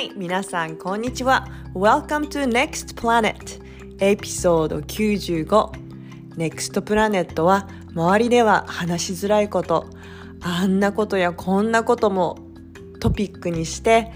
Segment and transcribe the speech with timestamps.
[0.00, 1.46] い、皆さんこんにちは。
[1.74, 3.34] Welcome to Next Planet
[3.98, 5.70] エピソード95
[6.36, 9.86] Next Planet は周りでは話しづらいこと
[10.40, 12.38] あんなことやこんなことも
[12.98, 14.10] トピックにして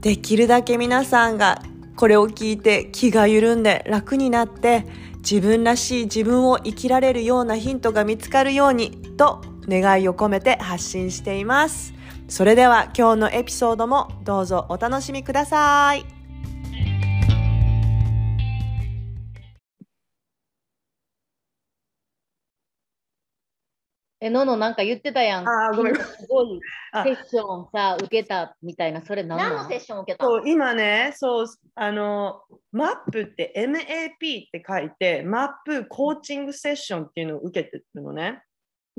[0.00, 1.62] できるだけ皆さんが
[1.94, 4.84] これを聞いて気が緩んで楽になって
[5.18, 11.97] 自分らしい自分を生きられるようなヒントが見つかるようにと願いを込めて発信しています。
[12.30, 16.04] それでは今日のエピソードもどうぞお楽しみください。
[24.20, 25.48] え、ののなんか言ってたやん。
[25.48, 26.60] あーごめんすごい
[26.92, 29.66] あセッションさ、受けたみたいな、それ何の？
[29.68, 30.24] セッションを受けた？
[30.24, 38.42] そう今ね、そう、あの、マップって MAP って書いて、マップコーチングセッションっていうのを受けてるのね。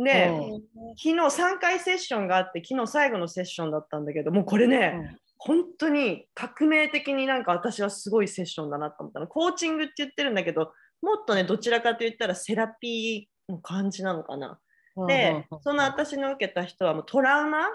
[0.04, 0.62] で、うん。
[0.98, 9.28] 昨日3回セッションがあって、昨日最後のセッションだったんだけど、もうこれね、本当に革命的になんか私はすごいセッションだなと思ったの。
[9.28, 14.60] コーチングって言ってるんだけど、もっとね、どちらかと言ったらセラピーの感じなのかな。
[14.98, 17.68] うんでうん、その私の受けた人はもうトラウマ？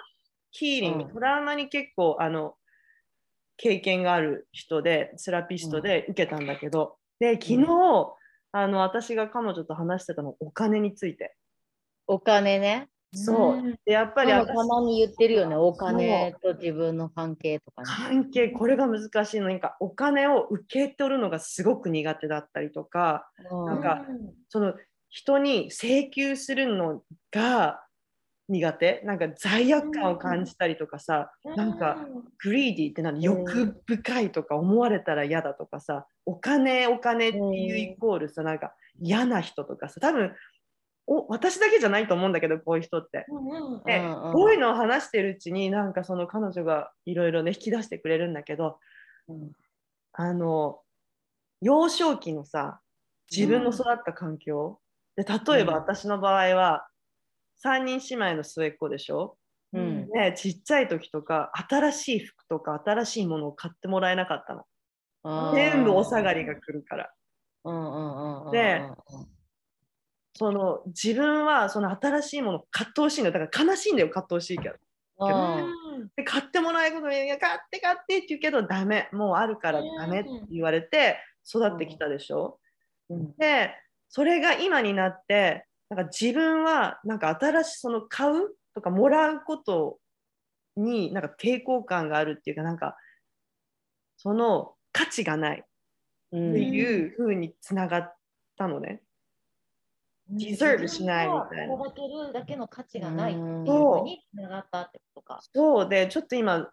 [0.51, 1.11] ヒーリング、うん。
[1.11, 2.55] トラウマに結構あの
[3.57, 7.67] 経験がある人で、セラピストで受けたんだけど、で、昨日、
[8.53, 11.35] あの私が彼女と話してたのお金について。
[12.07, 12.89] お金ね。
[13.15, 13.79] そう。
[13.85, 17.89] でやっぱりた私まに言ってるよね、お金と自分の関係とかね。
[17.89, 19.49] 関係、これが難しいの。
[19.49, 24.05] なんかお金を受け取るのがすごく苦手だったりとか、うんなんか
[24.49, 24.75] その
[25.11, 27.81] 人に請求するのが
[28.49, 29.01] 苦手？
[29.05, 32.05] なんか罪悪感を感じたりとかさ、なんか
[32.43, 40.33] グリーディーって何欲深いとか思われたら嫌だとかさお金お金っていうイコールさなんか嫌な人とかさ多分
[41.07, 43.27] お私だけじゃないと思うんだけどこういう人って。
[43.85, 44.33] でうんうん。
[44.33, 48.79] こういうのを話してるうちになんかその彼女がいろいろね引き出してくれるんだけど
[49.29, 49.53] うん。
[50.13, 50.81] あの
[51.61, 52.81] 幼少期のさ
[53.31, 54.79] 自分の育った環境、
[55.17, 55.79] で例えばうん。
[55.79, 56.87] 私の場合は
[57.65, 59.37] 3人姉妹の末っ子でしょ、
[59.73, 60.09] うん。
[60.11, 64.65] ね、ちっちゃい時とか新しい服とか新しいものを買ってもらえなかったの。
[65.55, 67.11] 全部お下がりが来るから。
[67.65, 68.53] うんうんうんうん。
[68.53, 68.83] で
[70.37, 73.39] その自分はその新しいものを買ってほしいんだよ。
[73.39, 74.75] だから悲しいんだよ買ってほしいけど。
[74.75, 74.81] う
[75.31, 79.09] んで買ってもらえることにいや買って買ってって言うけどダメ。
[79.13, 81.19] もうあるからダメって言われて
[81.49, 82.59] 育ってきたでしょ、
[83.09, 83.37] うん。
[83.37, 83.71] で
[84.09, 89.99] それが今になってなんか自分はなんか新しいその買うとかもらうこと
[90.77, 92.97] になんか抵抗感があるっていうかなんか
[94.17, 95.69] その価値がないって
[96.33, 96.57] うん。
[96.57, 98.17] いう風につながっ
[98.59, 99.01] たのね。
[100.29, 101.77] ディザーブしないみたいな。
[101.77, 105.41] こけるだけの価値がないっていうにつながったってことか。
[105.55, 105.89] そう。
[105.89, 106.69] でちょっと今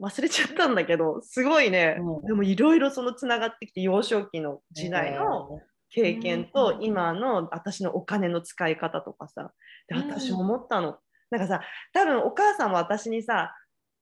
[0.00, 2.26] 忘れちゃったんだけどすごいね、うん。
[2.26, 9.52] でもいろいろそのつながってきて幼少期の時代の経験とうん今の私のお金の使い方とかさ。
[9.88, 10.10] でうん。
[10.10, 10.98] 私思ったの、
[11.30, 11.60] なんかさ
[11.92, 13.54] 多分お母さんは私にさ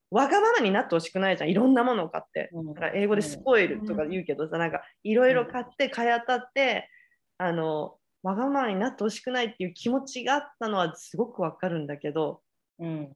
[0.09, 1.49] わがままになってほしくないじゃん。
[1.49, 2.49] いろんなものを買って。
[2.53, 2.73] うん。
[2.73, 6.89] だから英語でスポイルとか言うけどさなんかいろいろ買って買い当たって
[7.37, 12.41] あのわがままになってほしくないっていう気持ちがあったのはすごくわかるんだけど
[12.79, 13.13] うん。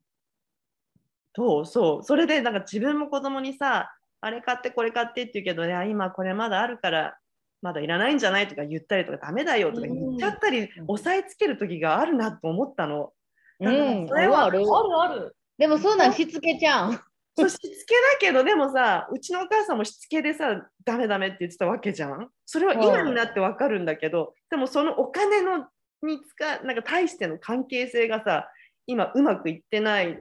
[1.36, 1.66] そう？
[1.66, 2.04] そう。
[2.04, 3.92] それでなんか自分も子供にさ
[4.22, 7.18] あれ買ってこれ買ってって言うけどね今これまだあるから
[7.62, 10.70] まだいらないんじゃないとか言ったりとかダメだよとか言っちゃったり、うん。
[10.88, 13.14] 押さえつける時があるなと思ったの。
[13.60, 14.08] うん。
[14.08, 15.36] それはあるある。
[15.58, 17.00] でもそうなんしつけちゃうん。
[17.40, 22.30] そうしつけだけどでもさうちのお母さんもしつけでさダメダメって言ってたわけじゃん？
[22.46, 25.68] それは今になってわかるんだけど、でもそのお金の
[26.02, 28.50] に使なんか対しての関係性がさ
[28.88, 30.16] 今うまくいってないっ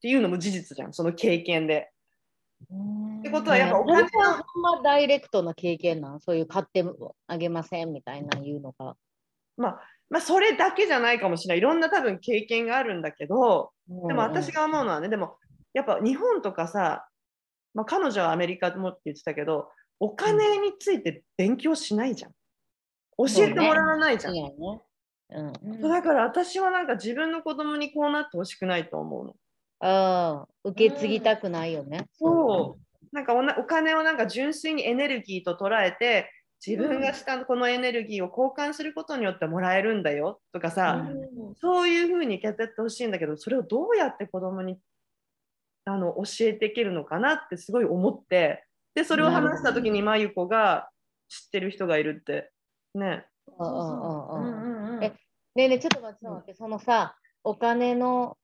[0.00, 1.90] ていうのも事実じゃんその経験で。
[3.18, 6.20] ってことはやっぱお金はほんまダイレクトな経験なん？
[6.20, 6.84] そういう買って
[7.26, 8.96] あげませんみたいな言うのが。
[9.56, 11.58] まあ、まあ、それだけじゃないかもしれない。
[11.58, 15.36] いろんな多分経験があるんだけど、でも私が思うのはね、でも
[15.74, 17.06] やっぱ日本とかさ、
[17.74, 19.70] まあ、彼女はアメリカもって言ってたけど、
[20.00, 22.32] お金について勉強しないじゃん。
[23.18, 24.34] 教えてもらわないじゃん。
[24.34, 24.80] そうやね
[25.64, 29.34] うんだから私はなんか自分の子供にこうなってほしくないと思うの。
[29.80, 32.06] ああ、受け継ぎたくないよね。
[32.12, 33.14] そう。
[33.14, 36.30] なんかお金をなんか純粋にエネルギーと捉えて、
[36.64, 44.78] 自分がしたこのエネルギーを交換することによってもらえるんだよとかさ、うんそういうふうに受け取ってほしいんだけど、それをどうやって子供に
[45.84, 48.64] あの教えていけるのかなってすごい思って、
[48.94, 50.90] で、それを話した時にまゆこが
[51.28, 52.50] 知ってる人がいるって、
[52.94, 53.26] ね。
[55.02, 55.08] え
[55.54, 58.36] ねえねえちょっと待ってちょっと待って、そのさ、お金の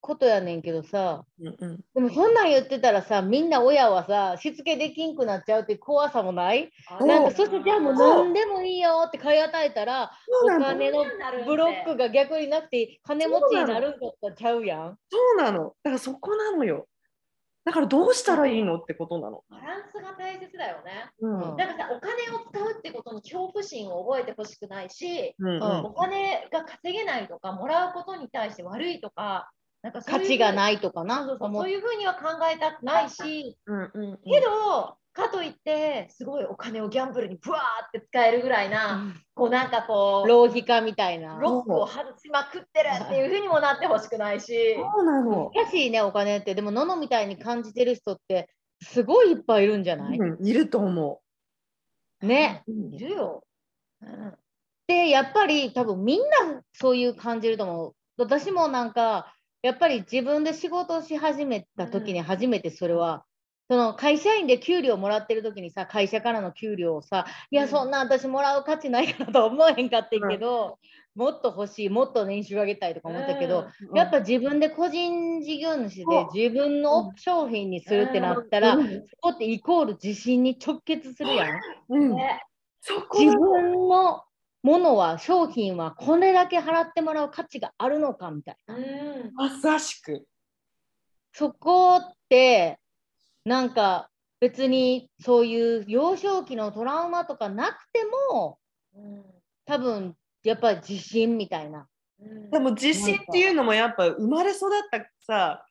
[0.00, 6.70] ことやねんけどさ、うんうんでもそんなん言ってたらさ、みんな親はさ、しつけできんくなっちゃうって怖さもない？
[7.00, 10.10] なんかそしてじゃあもう何でもいいよって買い与えたら、
[10.44, 11.04] お金の
[11.46, 14.96] ブロックが逆になくて金持ちになるんだったらちゃうやん。
[15.10, 15.74] そうなの。
[15.82, 16.86] だからそこなのよ。
[17.62, 19.44] だからどうしたらいいのってことなの。
[19.50, 21.10] バランスが大切だよね。
[21.20, 29.50] うんうんなんかさ、お金を使うってことの恐怖心を覚えてほしくないし、うんうんお金が稼げないとか、もらうことに対して悪いとか、
[29.82, 31.24] なんか価値がないとかな。
[31.26, 41.38] そうそうそういうふうには考えたくないし、うんうんけど、かといって、すごいお金をギャンブルにブワーって使えるぐらいな、こうなんかこう、浪費家みたいな。
[41.38, 45.50] ロックを外しまくってるっていうふうにもなってほしくないし、そうなの。
[45.54, 46.54] 難しいね、お金って。
[46.54, 48.50] でも、ののみたいに感じてる人って、
[48.82, 51.20] すごいいっぱいいるんじゃない、うんいると思
[52.22, 52.62] ね。
[52.68, 52.72] う。
[52.94, 53.44] いるよ。
[54.02, 54.34] うん
[54.86, 57.94] で、やっぱり多分みんなそういう感じると思う。
[58.16, 59.32] 私もなんか、
[59.62, 63.24] やっぱり自分で仕事をし始めた時に初めてそれは、
[63.68, 67.68] その会社員で給料もらってる時にさ、会社からの給料をさ、いや、うん。
[67.68, 70.78] そんな私もらう価値ないからとは思わへんかってんけど、
[71.14, 73.96] もっと欲しい、もっと年収上げたいとか思ったけど、うん。
[73.96, 79.06] やっぱ自分で個人事業主で自分の商品にするってなったら、うん。
[79.06, 81.60] そこってイコール自信に直結するやん。
[81.90, 82.16] うん。
[83.16, 84.24] 自分の
[84.62, 88.76] ものは商品はこれだけ払ってもらう価値があるのかみたいな。
[88.76, 90.26] うんまさしく。
[91.32, 92.78] そこって
[93.44, 94.10] なんか
[94.40, 98.58] 別にそういう幼少期のトラウマとかなくても
[98.94, 99.22] うん
[99.64, 101.86] 多分やっぱり自信みたいな。
[102.20, 105.64] うんでも自信っていうのもやっぱ生まれ育ったさ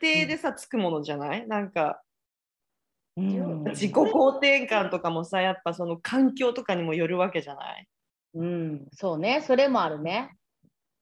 [0.00, 1.48] 家庭でさつくものじゃない？
[1.48, 2.02] なんか
[3.16, 7.86] うん自己肯定感とかもさやっぱその環境とかにもよるわけじゃない？
[8.34, 10.36] うん、そうね、それもあるね。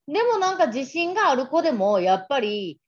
[0.06, 2.81] でもなんか自信がある子でもやっぱり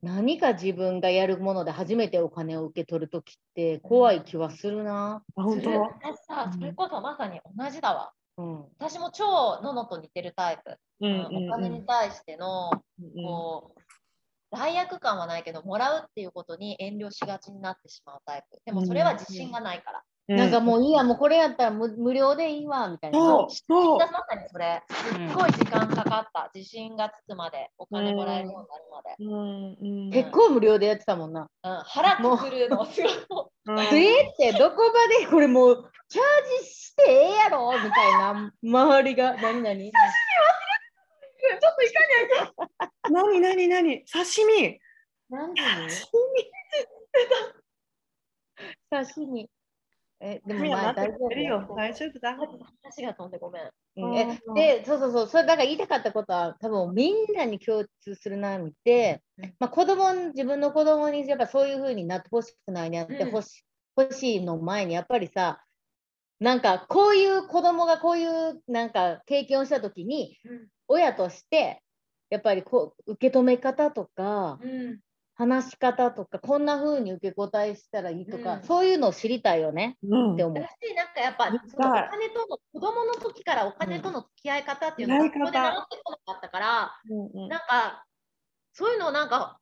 [0.00, 5.22] 何か自分がやるもので初めてお金を受け取るときって怖い気はするな。
[5.36, 5.64] あ本当？
[5.64, 5.90] それ私
[6.26, 8.12] さ、それこそまさに同じだわ。
[8.36, 8.64] うん。
[8.78, 10.78] 私も超ののと似てるタイプ。
[11.00, 12.70] うんお金に対しての、
[13.00, 18.60] うんこう、罪悪感はないけど、もらうっていうことに遠慮しがちになってしまうタイプ。
[18.64, 20.02] でもそれは自信がないから。
[20.28, 23.18] なんかもういいや、もうこれやったら無無料でいいわみたいな。
[23.18, 23.98] そうそう。
[23.98, 26.50] 私まさにそれ、すっごい時間かかった。
[26.54, 29.16] 自信がつくまで、お金もらえるようになるまで。
[29.18, 31.48] うんうん結構無料でやってたもんな。
[31.64, 33.12] うん、腹くくるのすごい。
[33.68, 33.80] うん。
[33.80, 36.24] えーってどこまでこれもうチャー
[36.62, 39.34] ジしてええやろみたいな周りが。
[39.34, 39.90] 何何？
[39.90, 43.68] ちょっといかにゃ何何？
[43.68, 44.78] 何刺身。
[45.30, 45.54] 何？
[48.90, 49.48] 刺身。
[50.20, 53.70] え、でもまあ大丈夫大丈夫だ話が飛んでごめん。
[53.96, 54.14] うん。
[54.14, 59.22] えうんで、そうそうそう、それだから言いたかったことは、多分みんなに共通するな見て、
[59.60, 63.64] まあ、子供に自分の子供にやっぱそういう風になってほしくないなってほし,、
[63.96, 65.64] 欲しいの前に、やっぱりさ、
[66.40, 70.68] なんかこういう子供がこういうなんか経験をしたときに、うん。
[70.88, 71.82] 親として、
[72.30, 75.00] やっぱりこう受け止め方とか、うん、
[75.38, 78.62] 話し方とか、こんな風に受け答えしたらいいとか、うん。
[78.64, 79.96] そういうのを知りたいよね。
[80.02, 80.34] うん。
[80.34, 80.58] って思う。
[80.60, 85.30] 私なんかやっぱそのお金との子供の時からお金との付き合い方っていうのをうん。
[85.30, 87.48] 学校で習ってこなかったから、うん。
[87.48, 88.04] なんか
[88.72, 89.60] そういうのをなんか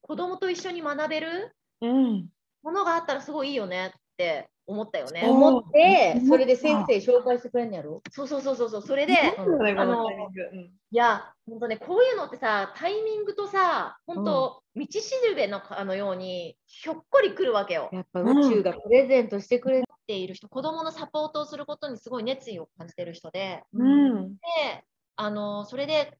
[0.00, 2.28] 子供と一緒に学べるうん。
[2.64, 5.26] ものがあったらすごいいいよねって思ったよね。
[5.28, 8.02] 思ってうん、それで先生紹介してくれんのやろ？
[8.10, 8.70] そうそうそうそう。
[8.70, 10.58] そうそれで、そうあのこのタイミングうん。
[10.60, 17.90] いや本当ねこういうのってさタイミングとさ本当、道しるべのかのようにひょっこり来るわけよ。
[17.92, 20.34] やっぱ宇宙がプレゼントしてくれている。
[20.34, 23.62] 人子供のサポートをすることにすごい熱意を感じてる人で。
[23.74, 24.34] うん。
[24.34, 24.38] で
[25.16, 26.16] あのそれで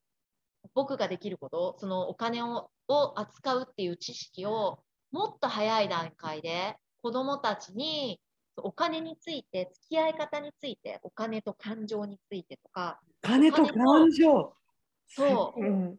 [0.74, 8.20] 僕ができることそのお金をを扱うっていう知識をもっと早い段階で子どもたちに
[8.56, 14.54] お金について付き合い方についてお金と感情についてとか金と感情。
[15.06, 15.60] そう。
[15.60, 15.96] うん。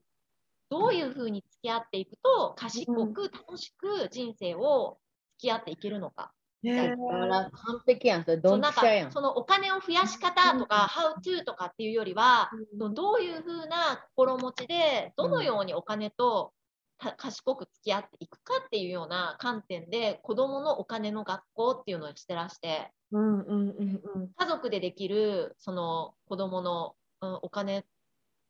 [0.70, 4.98] どういうふうに付き合っていくと賢く楽しく人生を
[5.38, 6.32] 付き合っていけるのか。
[6.64, 9.12] ねだから完璧やん、それドンピシャやん。
[9.12, 16.55] そのお金を増やし方とか、How to とかっていうよりは、どういうふうな心持ちで、どのようにお金とた
[16.98, 24.30] 賢く付き合っていくかっていうような観点で、子どものお金の学校っていうのをしてらして、うんうんうんうん。
[24.36, 27.86] 家族でできるその子どもの、うん、お金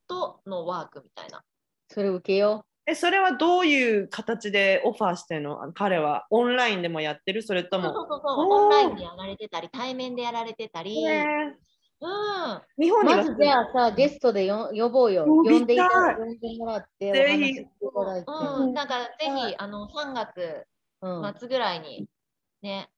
[0.07, 1.43] とのワークみたいな。
[1.89, 5.71] それ受けよえそれはどういう形でオファーしてんの？
[5.73, 6.27] 彼は。
[6.29, 7.41] オンラインでもやってる？
[7.41, 7.89] それとも。
[7.89, 8.63] うそうそう、おー。
[8.63, 11.55] オンラインでやられてたり、対面でやられてたり、ね
[12.01, 12.83] うん。
[12.83, 15.25] 日本にはまずじゃあさ、ゲストでよ呼ぼうよ。
[15.25, 17.65] 呼んでいただ呼んでもらって、ぜひ。
[18.27, 20.65] うん、なんかぜひ、あの、3月
[21.01, 22.07] うん末ぐらいに
[22.61, 22.89] ね、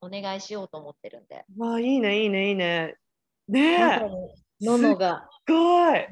[0.00, 1.44] お願いしようと思ってるんで。
[1.58, 2.96] わあいいねいいねいいね。
[3.48, 4.00] ね
[4.60, 6.06] ののがすごい。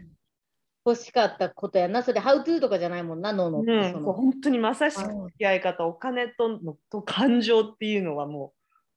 [0.87, 2.03] 欲しかったことやな。
[2.03, 3.61] それ、ハウトゥーとかじゃないもんな、のの。
[3.61, 8.53] うん、本当にまさしくうん付き合い方、お金とのと感情っていうのはも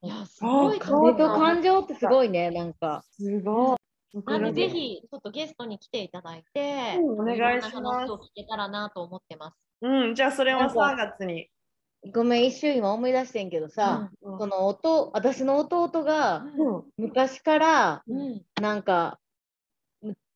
[0.08, 3.04] いや、すごいあ金と感情ってすごいね、なんか。
[3.20, 3.78] うすごい。
[4.26, 9.58] なんでぜひ、ちょっとゲストに来ていただいて、うんお願いします聞けたらなと思ってます。
[9.82, 11.50] うん、じゃあそれはなんか3月に。
[12.14, 18.42] ごめん、一瞬今思い出してんけどさ、うんその弟、私の弟がうん昔から、うん。
[18.62, 19.20] なんか、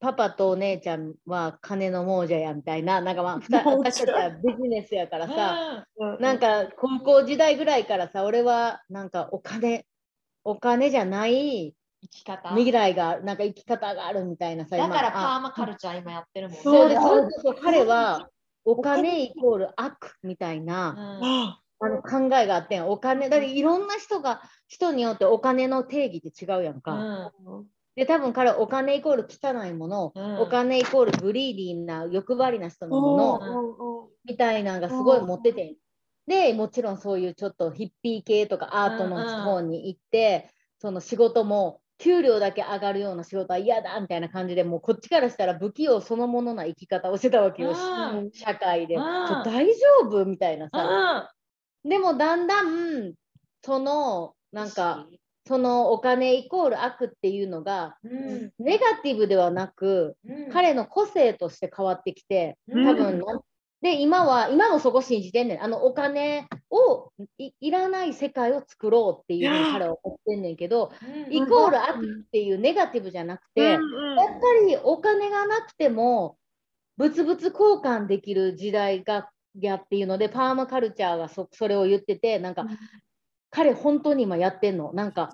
[0.01, 3.39] パパとお姉ちゃんは金の亡者やみたいな、なんかまあ、
[3.77, 9.85] 私たちはビジネスやからさ、うんなんか高校時代ぐらいからさ、俺はなんかお金、
[10.43, 12.49] お金じゃない生き方。
[12.49, 16.63] 未来が、なんか生き方があるみたいなさ、だからパーマカルチャー今やってるもんね。
[16.63, 18.27] そうで、だそれこそ彼は
[18.65, 22.87] お金イコール悪みたいなああの考えがあってん。
[22.87, 26.93] お金、だっていろんな人が、人によってお金の定義って違うやんうか。
[26.93, 27.31] ん。
[27.95, 30.39] で、多分彼、お金イコール汚いもの、うん。
[30.39, 35.75] お金イコールグリーディーな欲張りな人のもの、みたいなのがすごい持ってて。
[36.27, 48.31] で、もちろんそういうちょっとヒッピー系とかアートの方に行って、その仕事も給料だけ上がるような仕事は嫌だみたいな感じでもうこっちからしたら不器用そのものな生き方をしてたわけよ、うん。
[48.33, 48.95] 社会で。
[48.95, 49.73] 大丈
[50.07, 51.31] 夫みたいなさ。
[51.83, 53.13] でもだんだん
[53.63, 55.07] そのなんか
[55.47, 58.51] そのお金イコール悪っていうのがうん。
[58.59, 60.51] ネガティブではなく、うん。
[60.51, 63.41] 彼の個性として変わってきて、うん多分な、
[63.81, 65.63] で、今は、今もそこ信じてんねん。
[65.63, 73.83] あのお金をいいらない世界を作ろうっていうふうに彼は思ってんねんけど、うんイコール悪っていうネガティブじゃなくて、やっぱ
[74.67, 76.37] りお金がなくても、
[76.97, 77.51] 物々交
[77.83, 82.67] 換できる時代がやっていうので、パーマカルチャーがそそれを言ってて、なんか、
[83.51, 84.91] 彼本当に今やってんの。
[84.93, 85.29] なんか、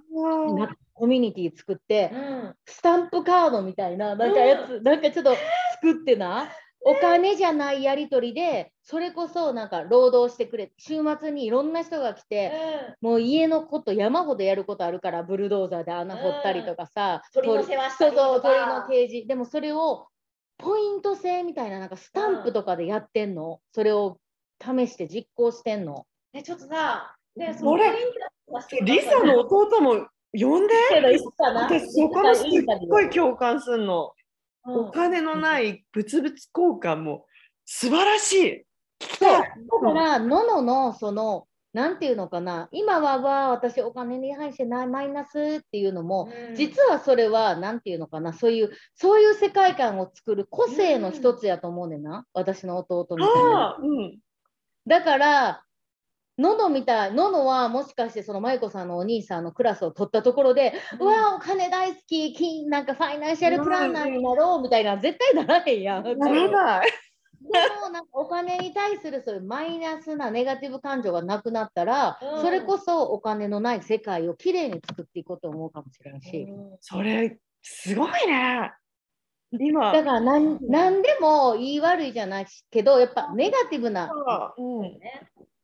[0.55, 2.55] なコミュニティ作って、うん。
[2.65, 5.35] スタンプカードみたいな、なんかやつ、なんかちょっと
[5.81, 6.49] 作ってな、
[6.81, 12.51] お金じゃないやり取りで、それこそなんか労働してくれ、週末にいろんな人が来て、
[13.01, 19.25] もう家のこと山ほどやることあるから、ブルドーザーで穴掘ったりとかさ、うん鳥の世話したりと鳥のケージ。
[19.27, 20.07] でもそれを
[20.57, 24.17] ポイント制みたいな、なんかスタンプとかでやってんの、それを
[24.59, 26.07] 試して実行してんの。
[26.33, 27.91] え、ちょっとさ、ね、それ
[28.83, 30.73] リサの弟も呼んで？
[30.89, 31.63] けど、いつかな？
[31.63, 32.47] 私そこもすっ
[32.89, 34.11] ごい日共感すんの。
[34.69, 37.25] お金のない物々交換も
[37.63, 38.65] 素晴だしい。
[38.99, 39.31] そう。
[39.31, 39.43] だ
[39.81, 53.59] から、ののの、その、なんていうのかな、今はわ私お金に対してないマイナスっていうのも、実はそれは、なんていうのかな、そういう、そういう世界観を作る個性の一つやと思うねんな、私の弟みたいな。
[53.59, 54.19] ああ、うん。
[54.85, 55.63] だから、
[56.37, 66.03] ののみたい、ののはもしかしてその舞子さんのお兄さんのクラスを取ったところで、うわお金大好き、金なんかファイナンシャルプランナーになろうみたいな、絶対ならへんやん。
[66.03, 66.91] ならない。
[67.39, 67.47] で
[67.81, 72.41] もなんかお金に対するそういうマイナスなネガティブ感情がなくなったら、うん。
[72.41, 76.47] それこそお金のない世界をきれいに作っていこうと思うかもしれんし、
[76.81, 78.73] それ、すごいね。
[79.51, 84.11] 今、だからなんなんでも言い悪いじゃないけどやっぱネガティブな
[84.57, 84.99] うん、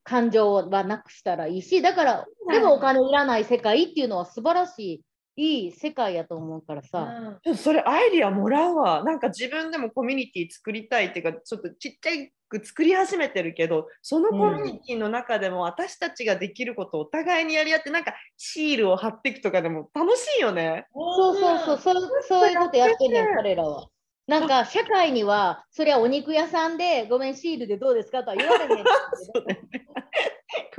[0.04, 5.02] 感情はなくしたらいいしだからでもお金いらない世界っていうのは素晴らしい
[5.36, 9.04] いい世界やと思うからさ、ちょっとそれアイディアもらうわ。
[9.04, 12.12] なんか自分でもコミュニティ作りたいっていうか、ちょっとちっちゃ
[12.48, 20.86] く作り始めてるけど、そのコミュニティの中でも私たちができることをお互いにやり合って、なんかシールを貼っていくとかでも楽しいよね。
[20.94, 23.88] そうそうそうそうそういうことやってんねん彼らは。
[24.28, 28.84] なんか社会にはそりゃお肉屋さんでごめんシールでどうですかとは言われへんけ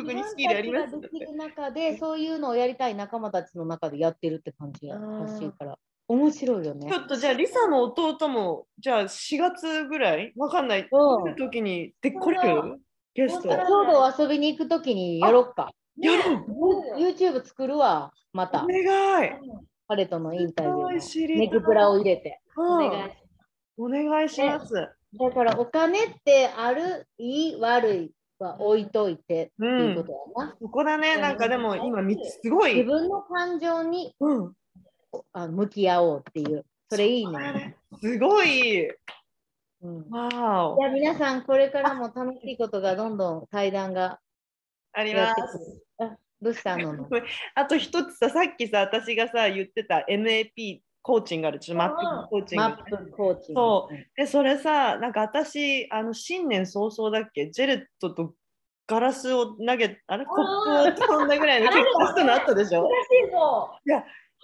[0.03, 7.01] どに シールありますできる中でそういうのをやりたい仲間たちの中でやってるって感じやらしいから面白いよねちょ。
[7.01, 10.35] っとじゃあ、リサの弟も、じゃあ4月ぐらい？
[10.37, 10.81] わかんない。
[10.81, 12.79] うん来る時に、で、来れる？
[13.15, 13.49] ゲスト。
[13.49, 15.71] 今度遊びに行くときにやろっか。
[15.97, 16.11] る
[16.99, 18.67] YouTube 作るわ、またお。
[18.67, 18.83] 願
[19.27, 19.31] い。
[19.89, 22.39] 彼とのインタビューネクプラを入れて。
[22.55, 23.17] うんお願いし
[23.76, 24.73] お願いします。
[24.75, 30.57] だからお金ってある、いい、悪いは置いといてってういうんことやな。
[30.61, 32.75] ここだね、なんかでも今3つすごい。
[32.75, 34.52] 自分の感情にうん、
[35.33, 36.64] あ向き合おうっていう。
[36.90, 37.76] それいいね。
[38.00, 38.88] すごい。
[39.83, 40.85] うんわおじ。
[40.85, 44.19] ゃあ皆さん、これからも楽しいことがどんどん対談が
[44.93, 45.85] ありやます。
[46.40, 47.09] どうしたの
[47.54, 52.64] あと一つさ、さっきさ、私がさ、言ってた NAP コーチングあるでしょマップコーチング。
[52.64, 53.61] マップコーチング。
[53.61, 58.32] そで、それさ、なんか私、あの新年早々だっけ、ジェレットと
[58.87, 62.88] ガラスを投げ、あれ、コップを飛んだぐらいの結婚したのあったでしょ？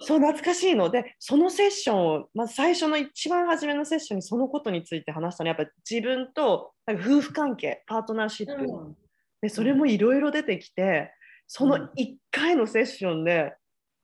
[0.03, 0.89] そう、懐かしいの。
[0.89, 5.49] で、そのセッションを、まず最初の一番初めのセッションにそのことについて話したの。
[5.51, 8.63] は、やっぱ自分となんか夫婦関係、パートナーシップ。
[8.63, 8.95] うん。
[9.41, 11.11] で、それもいろいろ出てきて、
[11.47, 13.53] その1回のセッションで、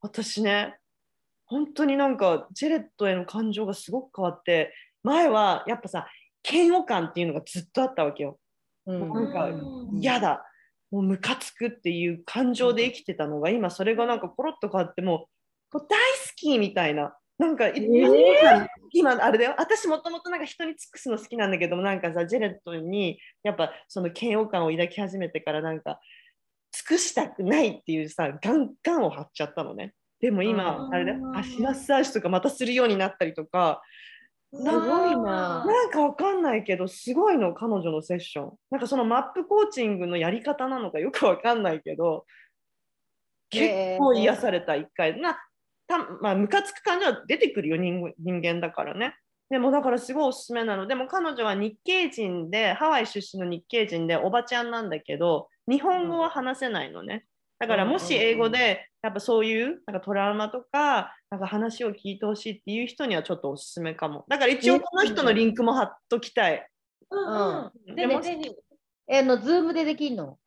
[0.01, 0.75] 私ね、
[1.48, 4.74] 本当になんかジェレットへの感情がすごく変わって、
[5.04, 6.08] 前はやっぱさ、
[6.50, 8.38] 嫌悪感っていうのがずっとあったわけよ。
[8.86, 9.13] うん。
[9.13, 10.00] なんかうん。
[10.00, 10.46] 嫌だ、
[10.92, 15.27] もうムカつくっていう感情で生きてたのが、今それがなんかコロッと変わっても
[15.74, 15.88] う、大好
[16.36, 17.16] きみたいな。
[17.38, 17.70] なんか、
[18.92, 19.56] 今あれだよ。
[19.58, 26.00] 私もともとなんか人に尽くすの好きなんだけどもなんかさジェレットにやっぱその嫌悪感を抱き始めてからなんか
[26.72, 33.81] 尽くしたくないっていうさガンガンを張っちゃったのねでも今うんあれだよ足マッサージとかまたするようになったりとか。
[34.53, 34.69] すご
[35.07, 35.65] いな。
[35.65, 35.83] な。
[35.88, 38.53] んかわかんないけどすごいの彼女のセッション。
[38.71, 42.25] なんかそのマップコーチングのやり方なのかよくわかんないけど
[43.50, 45.19] 結構癒された一回。
[45.19, 45.38] な
[45.88, 49.15] たまあムカつく感じは出てくるよ人人間だからね。
[49.50, 50.88] でもだからすごいおすすめなの。
[50.88, 57.25] でも彼女は日系人でハワイ出身の日系人でおばちゃんなんだけど日本語は話せないのね
[57.59, 64.25] だからもし英語でやっぱそういうなんかトラウマとかなんか話を聞いてほしいっていう人にはちょっとおすすめかも。
[64.27, 66.67] だから一応この人のリンクも貼っときたい。
[67.09, 67.95] うんうん。
[67.95, 68.21] でも
[69.09, 70.37] えあの、ズームでできんの？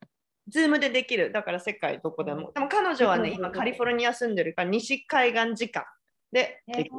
[0.47, 1.31] ズームでできる。
[1.31, 2.51] だから世界どこでも。
[2.53, 5.83] でも彼女はね、うん今カリフォルニア住んでるから西海岸時間。
[6.31, 6.95] でへできる。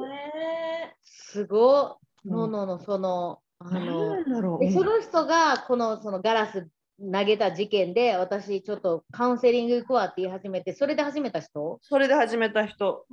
[1.01, 2.29] すごい。
[2.29, 2.31] うん。
[2.31, 4.23] ののの、その、あの、
[4.71, 6.67] その人がこのそのガラス
[6.99, 11.79] 投げた事件で私ちょっとカウンセリング行くわって言い始めてそれで始めた人？
[11.81, 13.05] それで始めた人。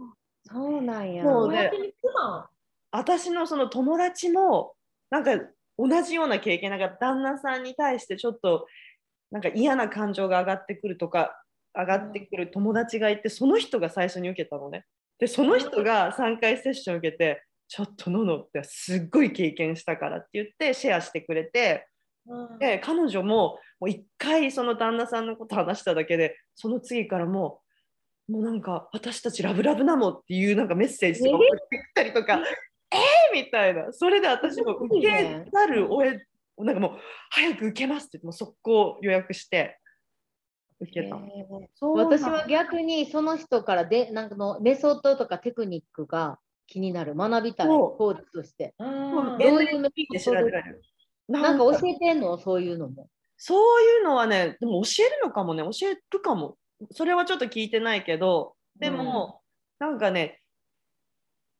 [0.44, 1.24] そうなんや。
[1.24, 1.70] そうで
[2.92, 4.74] 私のその友達も
[5.10, 5.32] なんか
[5.78, 8.66] 同じような経験なんか旦那さんに対してちょっと
[9.30, 11.42] なんか嫌な感情が上がってくるとか
[11.74, 14.84] 上がってくる友達がいてその人が最初に受けたのね
[15.18, 21.86] でその人が3回セッション受けてちょっとののってすっごい経験したからって言ってシェアしてくれて
[22.26, 27.60] うんで彼女ももう1回その旦那さんのこと話しただけでその次からも
[28.28, 32.40] うもうなんか私たちラブラブなのっていうなんかメッセージとか送ってきたりとか
[32.92, 33.92] えー、みたいな。
[33.92, 36.20] それで私も受けざるを得
[36.58, 36.90] なんかもう
[37.30, 39.78] 早く受けますって言ってもう速攻予約して
[40.80, 41.16] 受けた。
[41.16, 47.14] へー私は逆にその人からでなんかのメソッドとかテクニックが気になる。
[47.14, 47.66] 学びたい。
[47.68, 48.74] コーチとして。
[48.78, 49.38] うん。
[49.38, 50.82] どういうる。
[51.28, 51.64] ななんか。
[51.78, 52.38] 教えてんの？
[52.38, 53.08] そういうのも。
[53.42, 56.58] そういうのはね、でも教えるのかもね、教えるかも。
[56.92, 59.40] それはちょっと聞いてないけど、でも、
[59.78, 60.42] なんかね、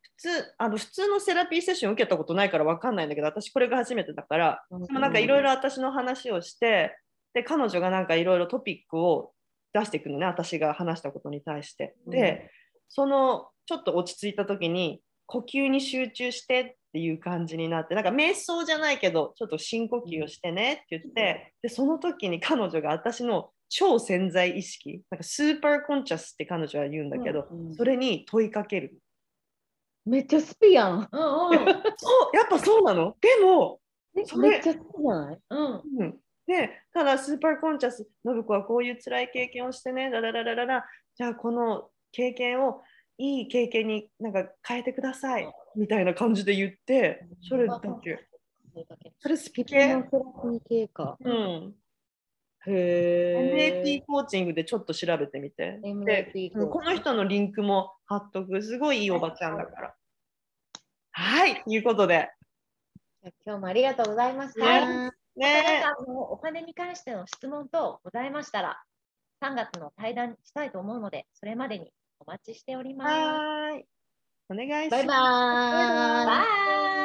[0.03, 6.95] 普通あの普通のセラピーセッション受けたことないから分かんないんだけど、私これが初めてだから、でもなんかいろいろ私の話をして、
[7.33, 9.33] で、彼女がなんかいろいろトピックを
[9.73, 11.95] 出していくのね、私が話したことに対して。
[12.07, 12.51] で、
[12.91, 28.99] そのちょっと落ち着いた時に、呼吸に集中してっていう感じになって、なんか瞑想じゃないけど、ちょっと深呼吸をしてねって言って、で、その時に彼女が私の超潜在意識、なんかスーパーコンチャスって彼女は言うんだけど、うんそれに問いかける。
[30.05, 30.93] めっちゃスピやん。
[30.93, 33.15] うんうんそう、やっぱそうなの？
[33.21, 33.79] でも、
[34.25, 35.39] それめっちゃ好きじゃない？
[35.51, 35.83] うん。
[35.99, 42.83] うん、で、ただスーパーコンチャス、信子はこういう辛い経験をしてね、だららららら、じゃあこの経験を
[43.19, 48.27] いい経験になんか変えてくださいみたいな感じで言って、それだけ。
[49.19, 51.17] それスピ系セラピー系か。
[51.21, 51.75] うん。
[52.67, 55.81] へ MAT コーチングでちょっと調べてみて。
[55.83, 58.63] でこの人のリンクも貼っとく。
[58.63, 59.95] すごいいいおばちゃんだから。
[61.13, 62.31] はい、ということで。
[63.45, 64.65] 今日もありがとうございました。
[64.65, 68.83] はいねなんかあのお金に関しての質問等ございましたら、
[69.43, 74.00] 3月の対談したいと思うので、それまでにお待ちしております。
[74.51, 75.15] お願いしま
[75.71, 75.71] す。
[75.71, 76.27] バイバイ。
[76.27, 77.00] バイバイ